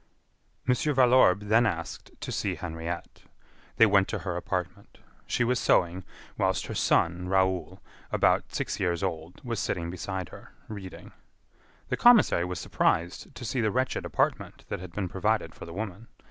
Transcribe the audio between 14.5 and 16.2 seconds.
that had been provided for the woman.